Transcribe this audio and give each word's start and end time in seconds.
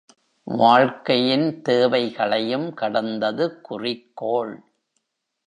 வாழ்க்கையின் 0.47 1.61
தேவைகளையும் 1.61 2.73
கடந்தது 2.73 3.61
குறிக்கோள். 3.61 4.63